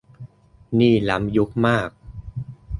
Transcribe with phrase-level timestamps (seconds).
[0.79, 1.89] นี่ล้ำยุคมาก